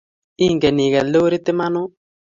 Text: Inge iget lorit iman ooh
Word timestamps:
Inge 0.45 0.69
iget 0.85 1.07
lorit 1.11 1.47
iman 1.51 1.73
ooh 1.81 1.91